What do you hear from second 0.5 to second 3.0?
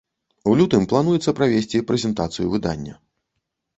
У лютым плануецца правесці прэзентацыю выдання.